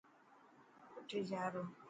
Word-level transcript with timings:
اُٺي 0.95 1.19
جا 1.29 1.43
رو. 1.53 1.63